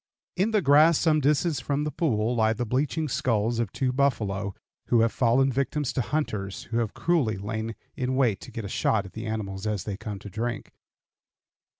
[0.35, 4.55] In the grass some distance from the pool lie the bleaching skulls of two buffalo
[4.87, 8.67] who have fallen victims to hunters who have cruelly lain in wait to get a
[8.67, 10.71] shot at the animals as they come to drink.